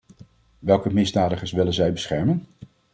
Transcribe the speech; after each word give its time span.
Welke 0.59 0.93
misdadigers 0.93 1.51
willen 1.51 1.73
zij 1.73 1.93
beschermen? 1.93 2.45